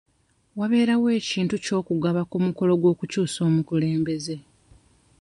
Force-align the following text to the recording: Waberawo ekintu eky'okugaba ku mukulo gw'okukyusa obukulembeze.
Waberawo 0.59 1.07
ekintu 1.19 1.53
eky'okugaba 1.59 2.21
ku 2.29 2.35
mukulo 2.45 2.73
gw'okukyusa 2.81 3.39
obukulembeze. 3.47 4.35